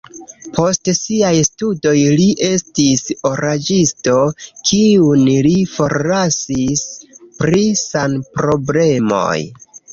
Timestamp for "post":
0.53-0.87